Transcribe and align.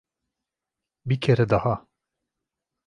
Bir 1.05 1.19
kere 1.21 1.49
daha. 1.49 1.87